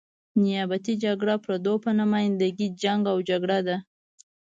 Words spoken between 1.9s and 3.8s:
نماینده ګي جنګ او جګړه ده.